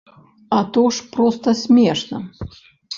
А 0.57 0.63
то 0.73 0.85
ж 0.89 1.11
проста 1.13 1.57
смешна! 1.63 2.27